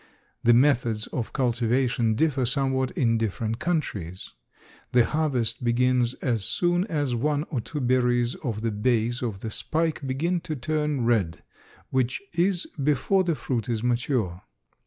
[0.43, 4.31] The methods of cultivation differ somewhat in different countries.
[4.93, 9.51] The harvest begins as soon as one or two berries of the base of the
[9.51, 11.43] spike begin to turn red,
[11.91, 14.41] which is before the fruit is mature.